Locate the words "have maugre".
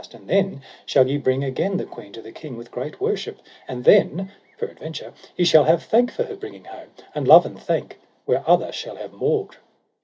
8.95-9.59